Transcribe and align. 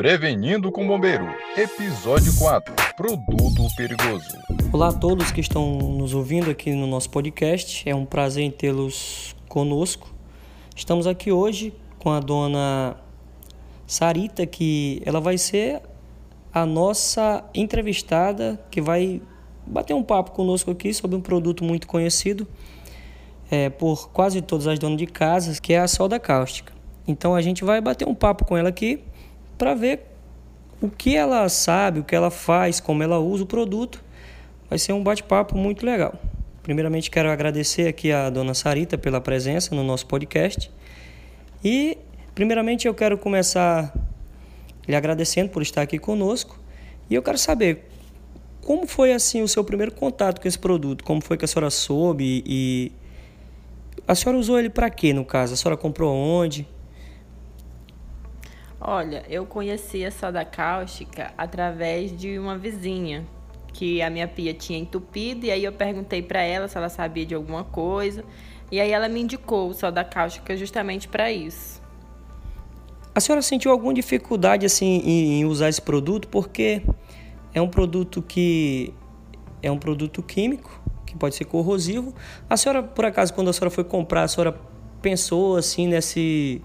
Prevenindo 0.00 0.72
com 0.72 0.86
Bombeiro, 0.86 1.28
Episódio 1.54 2.34
4 2.38 2.74
Produto 2.96 3.66
Perigoso. 3.76 4.30
Olá 4.72 4.88
a 4.88 4.92
todos 4.94 5.30
que 5.30 5.42
estão 5.42 5.76
nos 5.76 6.14
ouvindo 6.14 6.50
aqui 6.50 6.72
no 6.72 6.86
nosso 6.86 7.10
podcast, 7.10 7.86
é 7.86 7.94
um 7.94 8.06
prazer 8.06 8.50
tê-los 8.52 9.36
conosco. 9.46 10.10
Estamos 10.74 11.06
aqui 11.06 11.30
hoje 11.30 11.74
com 11.98 12.10
a 12.10 12.18
dona 12.18 12.96
Sarita, 13.86 14.46
que 14.46 15.02
ela 15.04 15.20
vai 15.20 15.36
ser 15.36 15.82
a 16.50 16.64
nossa 16.64 17.44
entrevistada 17.52 18.58
que 18.70 18.80
vai 18.80 19.20
bater 19.66 19.92
um 19.92 20.02
papo 20.02 20.30
conosco 20.30 20.70
aqui 20.70 20.94
sobre 20.94 21.14
um 21.14 21.20
produto 21.20 21.62
muito 21.62 21.86
conhecido 21.86 22.48
é, 23.50 23.68
por 23.68 24.08
quase 24.12 24.40
todas 24.40 24.66
as 24.66 24.78
donas 24.78 24.96
de 24.96 25.06
casas, 25.06 25.60
que 25.60 25.74
é 25.74 25.78
a 25.78 25.86
solda 25.86 26.18
cáustica. 26.18 26.72
Então 27.06 27.34
a 27.34 27.42
gente 27.42 27.64
vai 27.64 27.82
bater 27.82 28.08
um 28.08 28.14
papo 28.14 28.46
com 28.46 28.56
ela 28.56 28.70
aqui 28.70 29.04
para 29.60 29.74
ver 29.74 30.00
o 30.80 30.88
que 30.88 31.14
ela 31.14 31.46
sabe, 31.50 32.00
o 32.00 32.04
que 32.04 32.16
ela 32.16 32.30
faz, 32.30 32.80
como 32.80 33.02
ela 33.02 33.18
usa 33.18 33.44
o 33.44 33.46
produto. 33.46 34.02
Vai 34.70 34.78
ser 34.78 34.94
um 34.94 35.02
bate-papo 35.02 35.54
muito 35.54 35.84
legal. 35.84 36.14
Primeiramente 36.62 37.10
quero 37.10 37.30
agradecer 37.30 37.86
aqui 37.86 38.10
a 38.10 38.30
dona 38.30 38.54
Sarita 38.54 38.96
pela 38.96 39.20
presença 39.20 39.74
no 39.74 39.84
nosso 39.84 40.06
podcast. 40.06 40.70
E 41.62 41.98
primeiramente 42.34 42.88
eu 42.88 42.94
quero 42.94 43.18
começar 43.18 43.92
lhe 44.88 44.96
agradecendo 44.96 45.50
por 45.50 45.60
estar 45.60 45.82
aqui 45.82 45.98
conosco. 45.98 46.58
E 47.10 47.14
eu 47.14 47.22
quero 47.22 47.36
saber 47.36 47.86
como 48.62 48.86
foi 48.86 49.12
assim 49.12 49.42
o 49.42 49.48
seu 49.48 49.62
primeiro 49.62 49.92
contato 49.92 50.40
com 50.40 50.48
esse 50.48 50.58
produto, 50.58 51.04
como 51.04 51.20
foi 51.20 51.36
que 51.36 51.44
a 51.44 51.48
senhora 51.48 51.68
soube 51.68 52.42
e 52.46 52.92
a 54.08 54.14
senhora 54.14 54.38
usou 54.38 54.58
ele 54.58 54.70
para 54.70 54.88
quê, 54.88 55.12
no 55.12 55.24
caso? 55.24 55.52
A 55.52 55.56
senhora 55.58 55.76
comprou 55.76 56.16
onde? 56.16 56.66
Olha, 58.80 59.24
eu 59.28 59.44
conheci 59.44 60.04
a 60.04 60.10
soda 60.10 60.44
cáustica 60.44 61.32
através 61.36 62.16
de 62.16 62.38
uma 62.38 62.56
vizinha 62.56 63.26
que 63.72 64.00
a 64.00 64.08
minha 64.08 64.26
pia 64.26 64.54
tinha 64.54 64.78
entupido 64.78 65.46
e 65.46 65.50
aí 65.50 65.62
eu 65.62 65.72
perguntei 65.72 66.22
para 66.22 66.40
ela 66.40 66.66
se 66.66 66.76
ela 66.76 66.88
sabia 66.88 67.26
de 67.26 67.34
alguma 67.34 67.62
coisa 67.62 68.24
e 68.72 68.80
aí 68.80 68.90
ela 68.90 69.08
me 69.08 69.20
indicou 69.20 69.68
o 69.68 69.74
soda 69.74 70.02
cáustica 70.02 70.56
justamente 70.56 71.08
para 71.08 71.30
isso. 71.30 71.80
A 73.14 73.20
senhora 73.20 73.42
sentiu 73.42 73.70
alguma 73.70 73.92
dificuldade 73.92 74.64
assim 74.64 75.02
em 75.04 75.44
usar 75.44 75.68
esse 75.68 75.82
produto 75.82 76.26
porque 76.28 76.82
é 77.52 77.60
um 77.60 77.68
produto 77.68 78.22
que 78.22 78.94
é 79.62 79.70
um 79.70 79.78
produto 79.78 80.22
químico 80.22 80.80
que 81.04 81.16
pode 81.16 81.34
ser 81.34 81.44
corrosivo. 81.44 82.14
A 82.48 82.56
senhora, 82.56 82.82
por 82.82 83.04
acaso, 83.04 83.34
quando 83.34 83.50
a 83.50 83.52
senhora 83.52 83.70
foi 83.70 83.84
comprar, 83.84 84.22
a 84.22 84.28
senhora 84.28 84.58
pensou 85.02 85.56
assim 85.56 85.88
nesse, 85.88 86.62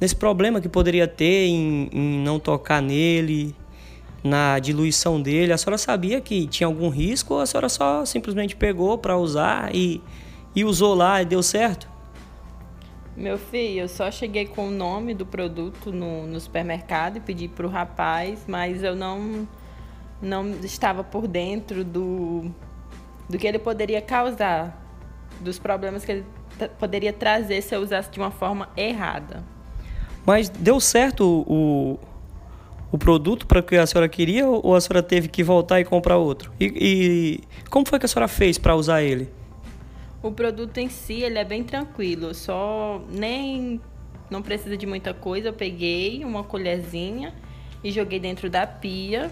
nesse 0.00 0.14
problema 0.14 0.60
que 0.60 0.68
poderia 0.68 1.08
ter 1.08 1.46
em, 1.46 1.88
em 1.92 2.18
não 2.20 2.38
tocar 2.38 2.82
nele, 2.82 3.54
na 4.22 4.58
diluição 4.58 5.20
dele? 5.20 5.52
A 5.52 5.58
senhora 5.58 5.78
sabia 5.78 6.20
que 6.20 6.46
tinha 6.46 6.66
algum 6.66 6.88
risco 6.88 7.34
ou 7.34 7.40
a 7.40 7.46
senhora 7.46 7.68
só 7.68 8.04
simplesmente 8.04 8.56
pegou 8.56 8.98
para 8.98 9.16
usar 9.16 9.74
e, 9.74 10.00
e 10.54 10.64
usou 10.64 10.94
lá 10.94 11.22
e 11.22 11.24
deu 11.24 11.42
certo? 11.42 11.88
Meu 13.16 13.38
filho, 13.38 13.80
eu 13.80 13.88
só 13.88 14.10
cheguei 14.10 14.44
com 14.44 14.68
o 14.68 14.70
nome 14.70 15.14
do 15.14 15.24
produto 15.24 15.90
no, 15.90 16.26
no 16.26 16.38
supermercado 16.38 17.16
e 17.16 17.20
pedi 17.20 17.48
para 17.48 17.66
o 17.66 17.70
rapaz, 17.70 18.44
mas 18.46 18.82
eu 18.82 18.94
não, 18.94 19.48
não 20.20 20.50
estava 20.62 21.02
por 21.02 21.26
dentro 21.26 21.82
do, 21.82 22.50
do 23.26 23.38
que 23.38 23.46
ele 23.46 23.58
poderia 23.58 24.02
causar, 24.02 24.82
dos 25.40 25.58
problemas 25.58 26.04
que 26.04 26.12
ele 26.12 26.24
poderia 26.78 27.12
trazer 27.12 27.62
se 27.62 27.74
eu 27.74 27.80
usasse 27.80 28.10
de 28.10 28.18
uma 28.18 28.30
forma 28.30 28.68
errada. 28.76 29.55
Mas 30.26 30.48
deu 30.48 30.80
certo 30.80 31.44
o, 31.46 31.98
o 32.90 32.98
produto 32.98 33.46
para 33.46 33.60
o 33.60 33.62
que 33.62 33.76
a 33.76 33.86
senhora 33.86 34.08
queria 34.08 34.46
ou 34.48 34.74
a 34.74 34.80
senhora 34.80 35.02
teve 35.02 35.28
que 35.28 35.44
voltar 35.44 35.80
e 35.80 35.84
comprar 35.84 36.16
outro? 36.16 36.52
E, 36.58 36.66
e 36.66 37.68
como 37.70 37.86
foi 37.86 37.98
que 38.00 38.06
a 38.06 38.08
senhora 38.08 38.26
fez 38.26 38.58
para 38.58 38.74
usar 38.74 39.02
ele? 39.02 39.28
O 40.20 40.32
produto 40.32 40.78
em 40.78 40.88
si 40.88 41.22
ele 41.22 41.38
é 41.38 41.44
bem 41.44 41.62
tranquilo, 41.62 42.34
só 42.34 43.00
nem 43.08 43.80
não 44.28 44.42
precisa 44.42 44.76
de 44.76 44.86
muita 44.86 45.14
coisa. 45.14 45.48
Eu 45.48 45.52
peguei 45.52 46.24
uma 46.24 46.42
colherzinha 46.42 47.32
e 47.84 47.92
joguei 47.92 48.18
dentro 48.18 48.50
da 48.50 48.66
pia, 48.66 49.30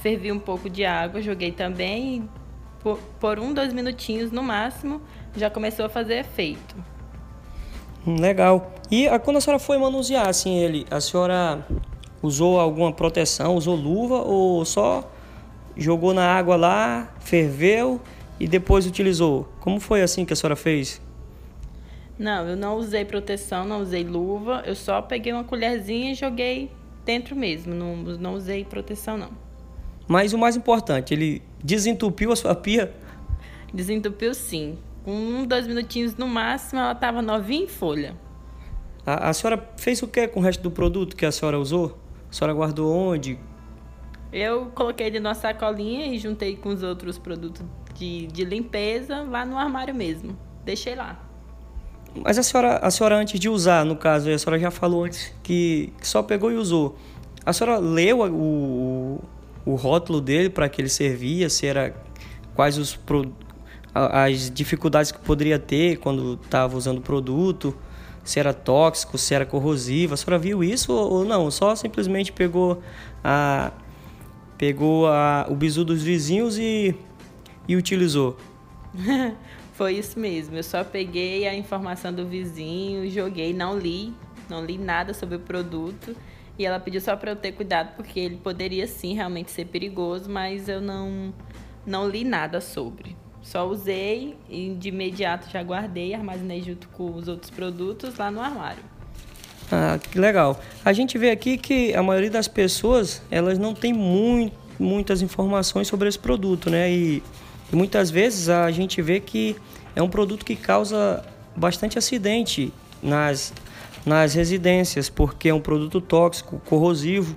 fervi 0.00 0.32
um 0.32 0.38
pouco 0.38 0.70
de 0.70 0.86
água, 0.86 1.20
joguei 1.20 1.52
também 1.52 2.26
por, 2.78 2.98
por 3.18 3.38
um, 3.38 3.52
dois 3.52 3.74
minutinhos 3.74 4.32
no 4.32 4.42
máximo, 4.42 5.02
já 5.36 5.50
começou 5.50 5.84
a 5.84 5.88
fazer 5.90 6.20
efeito. 6.20 6.74
Hum, 8.06 8.16
legal. 8.20 8.72
E 8.90 9.06
a, 9.08 9.18
quando 9.18 9.36
a 9.36 9.40
senhora 9.40 9.58
foi 9.58 9.78
manusear 9.78 10.28
assim 10.28 10.58
ele, 10.58 10.86
a 10.90 11.00
senhora 11.00 11.66
usou 12.22 12.58
alguma 12.58 12.92
proteção, 12.92 13.56
usou 13.56 13.76
luva 13.76 14.16
ou 14.22 14.64
só 14.64 15.08
jogou 15.76 16.12
na 16.12 16.26
água 16.26 16.56
lá, 16.56 17.14
ferveu 17.20 18.00
e 18.38 18.46
depois 18.46 18.86
utilizou? 18.86 19.48
Como 19.60 19.78
foi 19.80 20.02
assim 20.02 20.24
que 20.24 20.32
a 20.32 20.36
senhora 20.36 20.56
fez? 20.56 21.00
Não, 22.18 22.46
eu 22.46 22.56
não 22.56 22.76
usei 22.76 23.04
proteção, 23.04 23.64
não 23.64 23.80
usei 23.80 24.04
luva, 24.04 24.62
eu 24.66 24.74
só 24.74 25.00
peguei 25.00 25.32
uma 25.32 25.44
colherzinha 25.44 26.12
e 26.12 26.14
joguei 26.14 26.70
dentro 27.04 27.34
mesmo, 27.34 27.74
não, 27.74 27.96
não 27.96 28.34
usei 28.34 28.64
proteção 28.64 29.16
não. 29.16 29.30
Mas 30.06 30.32
o 30.32 30.38
mais 30.38 30.56
importante, 30.56 31.14
ele 31.14 31.40
desentupiu 31.62 32.32
a 32.32 32.36
sua 32.36 32.54
pia? 32.54 32.92
Desentupiu 33.72 34.34
sim. 34.34 34.76
Um, 35.06 35.46
dois 35.46 35.66
minutinhos 35.66 36.14
no 36.16 36.26
máximo, 36.26 36.80
ela 36.80 36.92
estava 36.92 37.22
novinha 37.22 37.64
em 37.64 37.68
folha. 37.68 38.16
A, 39.06 39.30
a 39.30 39.32
senhora 39.32 39.68
fez 39.76 40.02
o 40.02 40.08
que 40.08 40.28
com 40.28 40.40
o 40.40 40.42
resto 40.42 40.62
do 40.62 40.70
produto 40.70 41.16
que 41.16 41.24
a 41.24 41.32
senhora 41.32 41.58
usou? 41.58 41.98
A 42.30 42.32
senhora 42.32 42.52
guardou 42.54 42.94
onde? 42.94 43.38
Eu 44.32 44.66
coloquei 44.74 45.06
dentro 45.06 45.22
de 45.22 45.28
uma 45.28 45.34
sacolinha 45.34 46.06
e 46.06 46.18
juntei 46.18 46.56
com 46.56 46.68
os 46.68 46.82
outros 46.82 47.18
produtos 47.18 47.64
de, 47.94 48.26
de 48.28 48.44
limpeza 48.44 49.22
lá 49.22 49.44
no 49.44 49.58
armário 49.58 49.94
mesmo. 49.94 50.38
Deixei 50.64 50.94
lá. 50.94 51.18
Mas 52.14 52.38
a 52.38 52.42
senhora, 52.42 52.76
a 52.78 52.90
senhora 52.90 53.16
antes 53.16 53.38
de 53.38 53.48
usar, 53.48 53.84
no 53.84 53.96
caso, 53.96 54.30
a 54.30 54.38
senhora 54.38 54.60
já 54.60 54.70
falou 54.70 55.04
antes 55.04 55.32
que, 55.42 55.92
que 55.98 56.06
só 56.06 56.22
pegou 56.22 56.50
e 56.50 56.54
usou. 56.54 56.96
A 57.44 57.52
senhora 57.52 57.78
leu 57.78 58.20
o, 58.20 59.20
o 59.64 59.74
rótulo 59.74 60.20
dele 60.20 60.50
para 60.50 60.68
que 60.68 60.80
ele 60.80 60.88
servia, 60.88 61.48
se 61.48 61.66
era 61.66 61.94
quais 62.54 62.78
os 62.78 62.98
as 63.94 64.50
dificuldades 64.50 65.10
que 65.10 65.18
poderia 65.18 65.58
ter 65.58 65.98
quando 65.98 66.38
estava 66.42 66.76
usando 66.76 66.98
o 66.98 67.00
produto, 67.00 67.76
se 68.22 68.38
era 68.38 68.52
tóxico, 68.52 69.18
se 69.18 69.34
era 69.34 69.44
corrosivo. 69.44 70.14
A 70.14 70.16
senhora 70.16 70.38
viu 70.38 70.62
isso 70.62 70.92
ou 70.92 71.24
não? 71.24 71.50
Só 71.50 71.74
simplesmente 71.74 72.32
pegou 72.32 72.82
a 73.24 73.72
pegou 74.56 75.06
a, 75.06 75.46
o 75.48 75.54
bizu 75.54 75.86
dos 75.86 76.02
vizinhos 76.02 76.58
e, 76.58 76.94
e 77.66 77.76
utilizou? 77.76 78.36
Foi 79.72 79.94
isso 79.94 80.20
mesmo. 80.20 80.54
Eu 80.54 80.62
só 80.62 80.84
peguei 80.84 81.48
a 81.48 81.54
informação 81.54 82.12
do 82.12 82.26
vizinho, 82.26 83.08
joguei, 83.08 83.54
não 83.54 83.78
li, 83.78 84.12
não 84.50 84.62
li 84.62 84.76
nada 84.76 85.14
sobre 85.14 85.36
o 85.36 85.40
produto 85.40 86.14
e 86.58 86.66
ela 86.66 86.78
pediu 86.78 87.00
só 87.00 87.16
para 87.16 87.30
eu 87.30 87.36
ter 87.36 87.52
cuidado 87.52 87.96
porque 87.96 88.20
ele 88.20 88.36
poderia 88.36 88.86
sim 88.86 89.14
realmente 89.14 89.50
ser 89.50 89.64
perigoso, 89.64 90.28
mas 90.28 90.68
eu 90.68 90.78
não 90.78 91.32
não 91.86 92.06
li 92.06 92.22
nada 92.22 92.60
sobre. 92.60 93.16
Só 93.42 93.66
usei 93.66 94.36
e 94.48 94.74
de 94.78 94.88
imediato 94.88 95.48
já 95.50 95.62
guardei 95.62 96.14
armazenei 96.14 96.62
junto 96.62 96.88
com 96.88 97.14
os 97.14 97.28
outros 97.28 97.50
produtos 97.50 98.16
lá 98.16 98.30
no 98.30 98.40
armário. 98.40 98.82
Ah, 99.72 99.98
que 99.98 100.18
legal. 100.18 100.60
A 100.84 100.92
gente 100.92 101.16
vê 101.16 101.30
aqui 101.30 101.56
que 101.56 101.94
a 101.94 102.02
maioria 102.02 102.30
das 102.30 102.48
pessoas, 102.48 103.22
elas 103.30 103.58
não 103.58 103.74
tem 103.74 103.92
muito, 103.92 104.56
muitas 104.78 105.22
informações 105.22 105.88
sobre 105.88 106.08
esse 106.08 106.18
produto, 106.18 106.68
né? 106.68 106.90
E, 106.90 107.22
e 107.72 107.76
muitas 107.76 108.10
vezes 108.10 108.48
a 108.48 108.70
gente 108.70 109.00
vê 109.00 109.20
que 109.20 109.56
é 109.94 110.02
um 110.02 110.08
produto 110.08 110.44
que 110.44 110.56
causa 110.56 111.24
bastante 111.56 111.98
acidente 111.98 112.72
nas 113.02 113.52
nas 114.04 114.34
residências, 114.34 115.08
porque 115.08 115.48
é 115.48 115.54
um 115.54 115.60
produto 115.60 116.00
tóxico, 116.00 116.60
corrosivo 116.64 117.36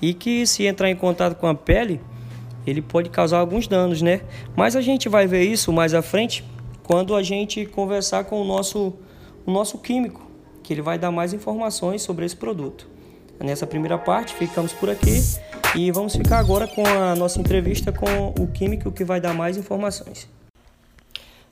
e 0.00 0.12
que 0.14 0.46
se 0.46 0.64
entrar 0.64 0.90
em 0.90 0.96
contato 0.96 1.36
com 1.36 1.46
a 1.46 1.54
pele, 1.54 2.00
ele 2.66 2.82
pode 2.82 3.10
causar 3.10 3.38
alguns 3.38 3.68
danos, 3.68 4.02
né? 4.02 4.22
Mas 4.56 4.74
a 4.74 4.80
gente 4.80 5.08
vai 5.08 5.26
ver 5.26 5.44
isso 5.44 5.72
mais 5.72 5.94
à 5.94 6.02
frente 6.02 6.44
quando 6.82 7.14
a 7.14 7.22
gente 7.22 7.64
conversar 7.66 8.24
com 8.24 8.40
o 8.40 8.44
nosso, 8.44 8.94
o 9.46 9.50
nosso 9.50 9.78
químico, 9.78 10.26
que 10.62 10.72
ele 10.72 10.82
vai 10.82 10.98
dar 10.98 11.10
mais 11.10 11.32
informações 11.32 12.02
sobre 12.02 12.24
esse 12.24 12.36
produto. 12.36 12.88
Nessa 13.38 13.66
primeira 13.66 13.98
parte, 13.98 14.34
ficamos 14.34 14.72
por 14.72 14.88
aqui 14.88 15.20
e 15.74 15.90
vamos 15.90 16.16
ficar 16.16 16.38
agora 16.38 16.66
com 16.66 16.84
a 16.86 17.14
nossa 17.14 17.38
entrevista 17.38 17.92
com 17.92 18.28
o 18.40 18.46
químico 18.46 18.90
que 18.90 19.04
vai 19.04 19.20
dar 19.20 19.34
mais 19.34 19.56
informações. 19.56 20.28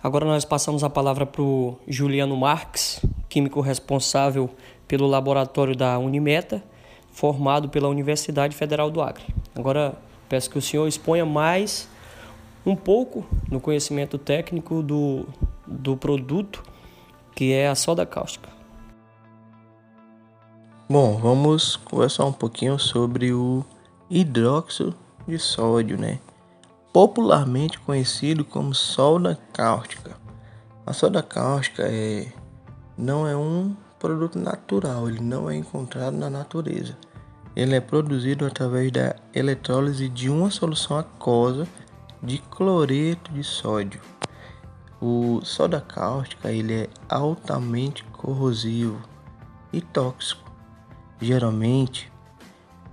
Agora 0.02 0.24
nós 0.24 0.44
passamos 0.44 0.84
a 0.84 0.90
palavra 0.90 1.24
para 1.26 1.42
o 1.42 1.78
Juliano 1.86 2.36
Marques, 2.36 3.00
químico 3.28 3.60
responsável 3.60 4.50
pelo 4.86 5.06
laboratório 5.06 5.74
da 5.74 5.98
Unimeta, 5.98 6.62
formado 7.10 7.68
pela 7.68 7.88
Universidade 7.88 8.54
Federal 8.56 8.90
do 8.90 9.00
Acre. 9.00 9.24
Agora 9.54 9.94
peço 10.34 10.50
que 10.50 10.58
o 10.58 10.62
senhor 10.62 10.88
exponha 10.88 11.24
mais 11.24 11.88
um 12.66 12.74
pouco 12.74 13.24
no 13.48 13.60
conhecimento 13.60 14.18
técnico 14.18 14.82
do, 14.82 15.28
do 15.64 15.96
produto 15.96 16.60
que 17.36 17.52
é 17.52 17.68
a 17.68 17.76
soda 17.76 18.04
cáustica. 18.04 18.48
Bom, 20.90 21.18
vamos 21.18 21.76
conversar 21.76 22.24
um 22.24 22.32
pouquinho 22.32 22.80
sobre 22.80 23.32
o 23.32 23.64
hidróxido 24.10 24.92
de 25.24 25.38
sódio, 25.38 25.96
né? 25.96 26.18
Popularmente 26.92 27.78
conhecido 27.78 28.44
como 28.44 28.74
soda 28.74 29.38
cáustica. 29.52 30.16
A 30.84 30.92
soda 30.92 31.22
cáustica 31.22 31.84
é, 31.84 32.26
não 32.98 33.24
é 33.24 33.36
um 33.36 33.76
produto 34.00 34.36
natural, 34.36 35.08
ele 35.08 35.20
não 35.20 35.48
é 35.48 35.54
encontrado 35.54 36.16
na 36.16 36.28
natureza. 36.28 36.96
Ele 37.56 37.74
é 37.74 37.80
produzido 37.80 38.46
através 38.46 38.90
da 38.90 39.16
eletrólise 39.32 40.08
de 40.08 40.28
uma 40.28 40.50
solução 40.50 40.98
aquosa 40.98 41.68
de 42.22 42.38
cloreto 42.38 43.32
de 43.32 43.44
sódio. 43.44 44.00
O 45.00 45.40
soda 45.44 45.80
cáustica 45.80 46.50
ele 46.50 46.74
é 46.74 46.88
altamente 47.08 48.02
corrosivo 48.04 48.98
e 49.72 49.80
tóxico 49.80 50.44
geralmente 51.20 52.12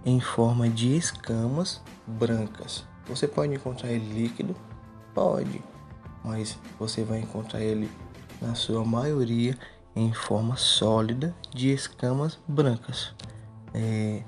em 0.05 0.19
forma 0.19 0.69
de 0.69 0.95
escamas 0.95 1.81
brancas. 2.07 2.85
Você 3.07 3.27
pode 3.27 3.53
encontrar 3.53 3.91
ele 3.91 4.13
líquido? 4.13 4.55
Pode, 5.13 5.61
mas 6.23 6.57
você 6.79 7.03
vai 7.03 7.19
encontrar 7.19 7.61
ele 7.61 7.91
na 8.41 8.55
sua 8.55 8.83
maioria 8.85 9.57
em 9.95 10.13
forma 10.13 10.55
sólida 10.55 11.35
de 11.53 11.71
escamas 11.71 12.39
brancas. 12.47 13.13
É, 13.73 14.23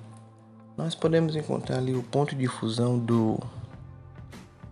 nós 0.76 0.96
podemos 0.96 1.36
encontrar 1.36 1.78
ali 1.78 1.96
o 1.96 2.02
ponto 2.04 2.36
de 2.36 2.48
fusão 2.48 2.98
do 2.98 3.40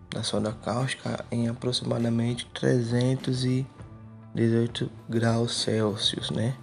da 0.09 0.23
soda 0.23 0.51
cáustica 0.51 1.23
em 1.31 1.47
aproximadamente 1.47 2.47
318 2.53 4.91
graus 5.07 5.61
Celsius, 5.61 6.31
né? 6.31 6.53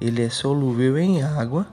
Ele 0.00 0.22
é 0.22 0.28
solúvel 0.28 0.98
em 0.98 1.22
água 1.22 1.64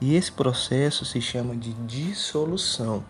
e 0.00 0.16
esse 0.16 0.32
processo 0.32 1.04
se 1.04 1.20
chama 1.20 1.54
de 1.54 1.72
dissolução, 1.74 3.04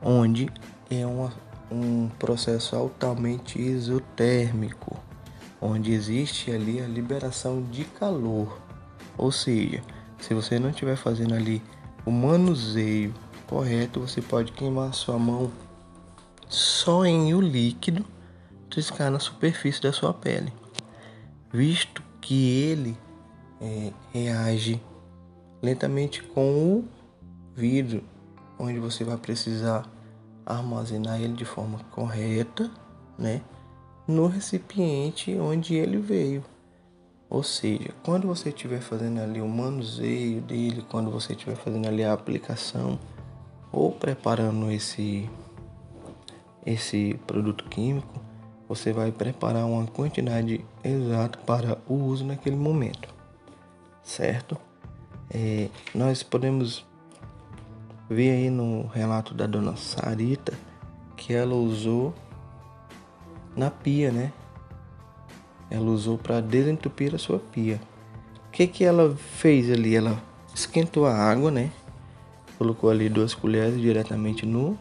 onde 0.00 0.48
é 0.88 1.04
uma, 1.04 1.32
um 1.68 2.08
processo 2.16 2.76
altamente 2.76 3.60
isotérmico, 3.60 4.96
onde 5.60 5.92
existe 5.92 6.52
ali 6.52 6.80
a 6.80 6.86
liberação 6.86 7.60
de 7.60 7.82
calor. 7.84 8.56
Ou 9.16 9.32
seja, 9.32 9.82
se 10.20 10.32
você 10.32 10.60
não 10.60 10.70
estiver 10.70 10.96
fazendo 10.96 11.34
ali 11.34 11.60
o 12.08 12.10
manuseio 12.10 13.14
correto, 13.46 14.00
você 14.00 14.22
pode 14.22 14.52
queimar 14.52 14.94
sua 14.94 15.18
mão 15.18 15.52
só 16.48 17.04
em 17.04 17.34
o 17.34 17.40
líquido 17.40 18.02
triscar 18.70 19.10
na 19.10 19.18
superfície 19.18 19.82
da 19.82 19.92
sua 19.92 20.14
pele, 20.14 20.50
visto 21.52 22.02
que 22.18 22.62
ele 22.62 22.96
é, 23.60 23.92
reage 24.10 24.80
lentamente 25.62 26.22
com 26.22 26.78
o 26.78 26.84
vidro, 27.54 28.02
onde 28.58 28.78
você 28.78 29.04
vai 29.04 29.18
precisar 29.18 29.86
armazenar 30.46 31.20
ele 31.20 31.34
de 31.34 31.44
forma 31.44 31.78
correta, 31.90 32.70
né? 33.18 33.42
No 34.06 34.28
recipiente 34.28 35.36
onde 35.36 35.74
ele 35.74 35.98
veio. 35.98 36.42
Ou 37.30 37.42
seja, 37.42 37.90
quando 38.02 38.26
você 38.26 38.48
estiver 38.48 38.80
fazendo 38.80 39.20
ali 39.20 39.40
o 39.40 39.48
manuseio 39.48 40.40
dele, 40.40 40.84
quando 40.88 41.10
você 41.10 41.34
estiver 41.34 41.56
fazendo 41.56 41.86
ali 41.86 42.02
a 42.02 42.12
aplicação 42.12 42.98
ou 43.70 43.92
preparando 43.92 44.70
esse 44.70 45.28
esse 46.64 47.18
produto 47.26 47.64
químico, 47.64 48.20
você 48.68 48.92
vai 48.92 49.10
preparar 49.10 49.64
uma 49.64 49.86
quantidade 49.86 50.64
exata 50.84 51.38
para 51.38 51.78
o 51.86 51.94
uso 51.94 52.24
naquele 52.26 52.56
momento, 52.56 53.08
certo? 54.02 54.56
É, 55.30 55.68
nós 55.94 56.22
podemos 56.22 56.84
ver 58.08 58.32
aí 58.32 58.50
no 58.50 58.86
relato 58.86 59.32
da 59.34 59.46
dona 59.46 59.76
Sarita 59.76 60.52
que 61.16 61.32
ela 61.32 61.54
usou 61.54 62.14
na 63.56 63.70
pia, 63.70 64.10
né? 64.12 64.32
Ela 65.70 65.86
usou 65.86 66.16
para 66.16 66.40
desentupir 66.40 67.14
a 67.14 67.18
sua 67.18 67.38
pia. 67.38 67.80
O 68.46 68.50
que 68.50 68.66
que 68.66 68.84
ela 68.84 69.14
fez 69.16 69.70
ali? 69.70 69.94
Ela 69.94 70.22
esquentou 70.54 71.06
a 71.06 71.14
água, 71.14 71.50
né? 71.50 71.70
Colocou 72.56 72.90
ali 72.90 73.08
duas 73.08 73.34
colheres 73.34 73.80
diretamente 73.80 74.44
no, 74.44 74.76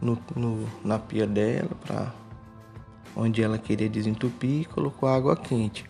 no, 0.00 0.18
no 0.36 0.68
na 0.84 0.98
pia 0.98 1.26
dela 1.26 1.70
para 1.86 2.12
onde 3.16 3.42
ela 3.42 3.58
queria 3.58 3.88
desentupir 3.88 4.62
e 4.62 4.64
colocou 4.64 5.08
água 5.08 5.36
quente. 5.36 5.84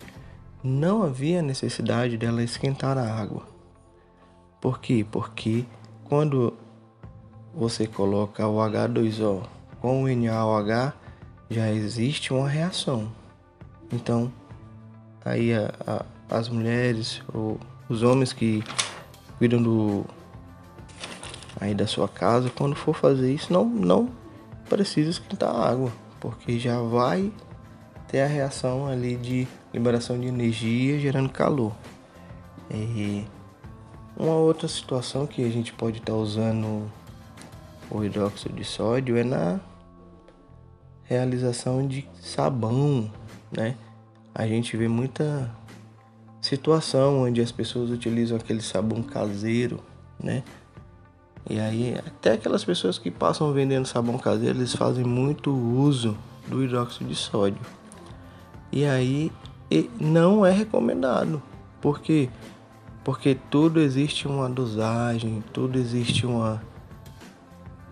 Não 0.63 1.03
havia 1.03 1.41
necessidade 1.41 2.17
dela 2.17 2.41
esquentar 2.41 2.97
a 2.97 3.13
água. 3.13 3.47
Por 4.59 4.79
quê? 4.79 5.05
Porque 5.09 5.65
quando 6.03 6.53
você 7.53 7.87
coloca 7.87 8.47
o 8.47 8.57
H2O 8.57 9.43
com 9.79 10.03
o 10.03 10.07
NaOH, 10.07 10.93
já 11.49 11.71
existe 11.71 12.33
uma 12.33 12.49
reação. 12.49 13.11
Então, 13.91 14.31
aí 15.23 15.53
a, 15.53 15.73
a, 15.85 16.05
as 16.37 16.49
mulheres 16.49 17.21
ou 17.33 17.59
os 17.87 18.03
homens 18.03 18.33
que 18.33 18.63
cuidam 19.37 19.61
do 19.61 20.05
aí 21.59 21.73
da 21.73 21.87
sua 21.87 22.07
casa, 22.07 22.49
quando 22.49 22.75
for 22.75 22.93
fazer 22.95 23.33
isso, 23.33 23.51
não 23.51 23.65
não 23.65 24.09
precisa 24.69 25.09
esquentar 25.09 25.49
a 25.49 25.69
água, 25.69 25.91
porque 26.19 26.59
já 26.59 26.79
vai 26.81 27.31
ter 28.07 28.21
a 28.21 28.27
reação 28.27 28.87
ali 28.87 29.15
de 29.17 29.47
liberação 29.73 30.19
de 30.19 30.27
energia 30.27 30.99
gerando 30.99 31.29
calor. 31.29 31.73
E 32.71 33.25
uma 34.15 34.35
outra 34.35 34.67
situação 34.67 35.25
que 35.25 35.43
a 35.43 35.49
gente 35.49 35.73
pode 35.73 35.97
estar 35.97 36.13
tá 36.13 36.17
usando 36.17 36.89
o 37.89 38.03
hidróxido 38.03 38.53
de 38.53 38.63
sódio 38.63 39.17
é 39.17 39.23
na 39.23 39.59
realização 41.03 41.87
de 41.87 42.07
sabão, 42.21 43.11
né? 43.51 43.75
A 44.33 44.47
gente 44.47 44.75
vê 44.77 44.87
muita 44.87 45.49
situação 46.41 47.23
onde 47.23 47.41
as 47.41 47.51
pessoas 47.51 47.89
utilizam 47.89 48.37
aquele 48.37 48.61
sabão 48.61 49.01
caseiro, 49.01 49.79
né? 50.21 50.43
E 51.49 51.59
aí 51.59 51.95
até 52.05 52.33
aquelas 52.33 52.63
pessoas 52.63 52.97
que 52.97 53.09
passam 53.09 53.51
vendendo 53.51 53.85
sabão 53.85 54.17
caseiro, 54.17 54.57
eles 54.57 54.75
fazem 54.75 55.03
muito 55.03 55.51
uso 55.51 56.17
do 56.47 56.63
hidróxido 56.63 57.09
de 57.09 57.15
sódio. 57.15 57.61
E 58.71 58.85
aí 58.85 59.31
não 59.99 60.45
é 60.45 60.51
recomendado, 60.51 61.41
porque 61.81 62.29
porque 63.03 63.35
tudo 63.49 63.79
existe 63.79 64.27
uma 64.27 64.49
dosagem, 64.49 65.43
tudo 65.53 65.79
existe 65.79 66.27
uma. 66.27 66.61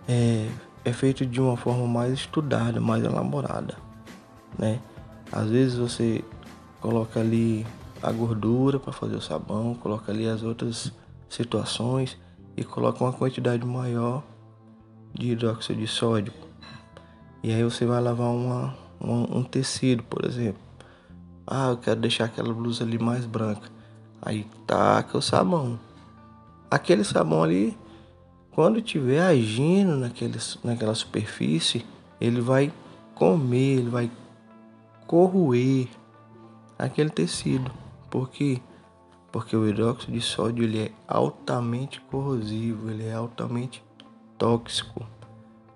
É, 0.07 0.47
é 0.85 0.93
feito 0.93 1.25
de 1.25 1.41
uma 1.41 1.57
forma 1.57 1.87
mais 1.87 2.13
estudada, 2.13 2.79
mais 2.79 3.03
elaborada, 3.03 3.75
né? 4.57 4.79
Às 5.31 5.49
vezes 5.49 5.77
você 5.77 6.23
coloca 6.79 7.19
ali 7.19 7.65
a 8.01 8.11
gordura 8.11 8.79
para 8.79 8.93
fazer 8.93 9.15
o 9.15 9.21
sabão, 9.21 9.75
coloca 9.75 10.11
ali 10.11 10.27
as 10.27 10.43
outras 10.43 10.91
situações 11.29 12.17
e 12.55 12.63
coloca 12.63 13.03
uma 13.03 13.13
quantidade 13.13 13.65
maior 13.65 14.23
de 15.13 15.31
hidróxido 15.31 15.79
de 15.79 15.87
sódio. 15.87 16.33
E 17.43 17.51
aí 17.51 17.63
você 17.63 17.85
vai 17.85 18.01
lavar 18.01 18.29
uma, 18.29 18.75
uma, 18.99 19.37
um 19.37 19.43
tecido, 19.43 20.03
por 20.03 20.25
exemplo. 20.25 20.61
Ah, 21.45 21.69
eu 21.69 21.77
quero 21.77 21.99
deixar 21.99 22.25
aquela 22.25 22.53
blusa 22.53 22.83
ali 22.83 22.99
mais 22.99 23.25
branca. 23.25 23.69
Aí 24.21 24.45
taca 24.65 25.17
o 25.17 25.21
sabão. 25.21 25.79
Aquele 26.69 27.03
sabão 27.03 27.43
ali, 27.43 27.77
quando 28.51 28.79
estiver 28.79 29.21
agindo 29.21 29.95
naquele, 29.95 30.37
naquela 30.63 30.93
superfície, 30.93 31.85
ele 32.19 32.41
vai 32.41 32.73
comer, 33.15 33.79
ele 33.79 33.89
vai 33.89 34.11
corroer 35.07 35.87
aquele 36.77 37.09
tecido. 37.09 37.71
Por 38.09 38.29
quê? 38.29 38.61
Porque 39.31 39.55
o 39.55 39.67
hidróxido 39.67 40.13
de 40.13 40.21
sódio 40.21 40.63
ele 40.63 40.79
é 40.79 40.91
altamente 41.07 42.01
corrosivo, 42.01 42.89
ele 42.89 43.07
é 43.07 43.13
altamente 43.13 43.83
tóxico. 44.37 45.05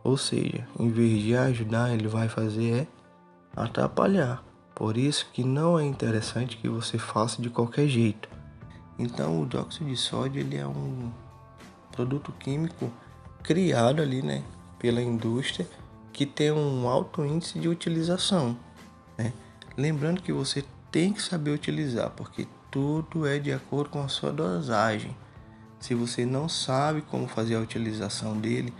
Ou 0.03 0.17
seja, 0.17 0.67
em 0.79 0.89
vez 0.89 1.21
de 1.21 1.35
ajudar, 1.35 1.93
ele 1.93 2.07
vai 2.07 2.27
fazer 2.27 2.81
é 2.81 2.87
atrapalhar. 3.55 4.43
Por 4.75 4.97
isso 4.97 5.27
que 5.31 5.43
não 5.43 5.77
é 5.79 5.85
interessante 5.85 6.57
que 6.57 6.67
você 6.67 6.97
faça 6.97 7.41
de 7.41 7.49
qualquer 7.49 7.87
jeito. 7.87 8.29
Então 8.97 9.41
o 9.41 9.45
dióxido 9.45 9.85
de 9.85 9.97
sódio 9.97 10.39
ele 10.39 10.57
é 10.57 10.65
um 10.65 11.11
produto 11.91 12.31
químico 12.39 12.91
criado 13.43 14.01
ali, 14.01 14.21
né, 14.21 14.43
pela 14.79 15.01
indústria 15.01 15.67
que 16.13 16.25
tem 16.25 16.51
um 16.51 16.87
alto 16.87 17.25
índice 17.25 17.59
de 17.59 17.67
utilização. 17.67 18.57
Né? 19.21 19.33
Lembrando 19.77 20.21
que 20.21 20.33
você 20.33 20.63
tem 20.91 21.13
que 21.13 21.21
saber 21.21 21.51
utilizar, 21.51 22.09
porque 22.11 22.47
tudo 22.69 23.27
é 23.27 23.37
de 23.37 23.51
acordo 23.51 23.89
com 23.89 24.01
a 24.01 24.07
sua 24.07 24.31
dosagem. 24.31 25.15
Se 25.79 25.95
você 25.95 26.25
não 26.25 26.49
sabe 26.49 27.01
como 27.01 27.27
fazer 27.27 27.55
a 27.55 27.59
utilização 27.59 28.37
dele, 28.37 28.73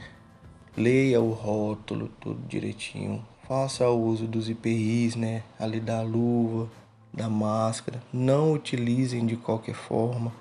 leia 0.75 1.21
o 1.21 1.31
rótulo 1.31 2.10
tudo 2.19 2.39
direitinho, 2.48 3.25
faça 3.48 3.88
o 3.89 4.03
uso 4.03 4.27
dos 4.27 4.50
IPIs, 4.50 5.15
né? 5.15 5.43
Ali 5.60 5.79
da 5.79 6.01
luva, 6.01 6.69
da 7.13 7.29
máscara. 7.29 8.01
Não 8.13 8.53
utilizem 8.53 9.25
de 9.25 9.36
qualquer 9.36 9.75
forma. 9.75 10.31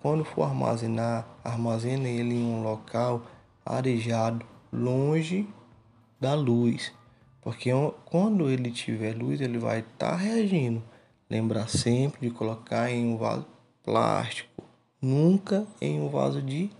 Quando 0.00 0.24
for 0.24 0.44
armazenar, 0.44 1.26
armazene 1.42 2.08
ele 2.08 2.34
em 2.34 2.44
um 2.44 2.62
local 2.62 3.22
arejado, 3.64 4.44
longe 4.72 5.48
da 6.20 6.34
luz, 6.34 6.92
porque 7.44 7.70
quando 8.06 8.48
ele 8.48 8.70
tiver 8.70 9.14
luz, 9.14 9.40
ele 9.40 9.58
vai 9.58 9.80
estar 9.80 10.12
tá 10.12 10.16
reagindo. 10.16 10.82
Lembrar 11.28 11.68
sempre 11.68 12.28
de 12.28 12.34
colocar 12.34 12.90
em 12.90 13.06
um 13.06 13.18
vaso 13.18 13.46
plástico, 13.82 14.64
nunca 15.00 15.66
em 15.80 16.00
um 16.00 16.08
vaso 16.08 16.40
de 16.40 16.70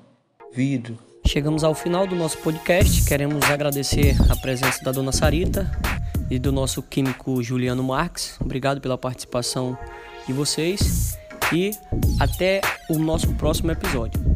vidro. 0.54 0.98
Chegamos 1.26 1.64
ao 1.64 1.74
final 1.74 2.06
do 2.06 2.16
nosso 2.16 2.38
podcast. 2.38 3.04
Queremos 3.04 3.44
agradecer 3.50 4.16
a 4.30 4.36
presença 4.36 4.82
da 4.82 4.92
dona 4.92 5.12
Sarita 5.12 5.70
e 6.30 6.38
do 6.38 6.50
nosso 6.50 6.82
químico 6.82 7.42
Juliano 7.42 7.82
Marques. 7.82 8.38
Obrigado 8.40 8.80
pela 8.80 8.96
participação 8.96 9.76
de 10.26 10.32
vocês 10.32 11.18
e 11.52 11.72
até 12.18 12.60
o 12.88 12.98
nosso 12.98 13.34
próximo 13.34 13.70
episódio. 13.70 14.33